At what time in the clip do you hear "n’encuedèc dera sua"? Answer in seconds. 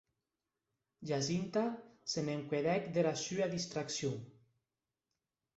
2.29-3.47